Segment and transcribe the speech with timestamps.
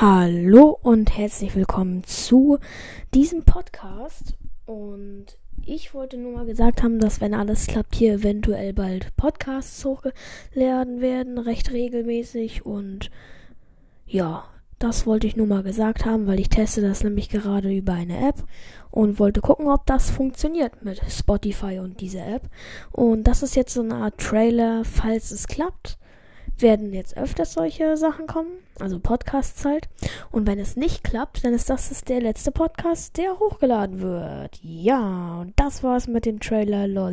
[0.00, 2.58] Hallo und herzlich willkommen zu
[3.12, 4.34] diesem Podcast.
[4.64, 5.26] Und
[5.62, 11.02] ich wollte nur mal gesagt haben, dass wenn alles klappt, hier eventuell bald Podcasts hochgeladen
[11.02, 12.64] werden, recht regelmäßig.
[12.64, 13.10] Und
[14.06, 14.44] ja,
[14.78, 18.26] das wollte ich nur mal gesagt haben, weil ich teste das nämlich gerade über eine
[18.26, 18.42] App
[18.90, 22.48] und wollte gucken, ob das funktioniert mit Spotify und dieser App.
[22.90, 25.98] Und das ist jetzt so eine Art Trailer, falls es klappt
[26.62, 29.88] werden jetzt öfters solche Sachen kommen, also Podcasts halt.
[30.30, 34.58] Und wenn es nicht klappt, dann ist das der letzte Podcast, der hochgeladen wird.
[34.62, 37.08] Ja, und das war's mit dem Trailer, lol.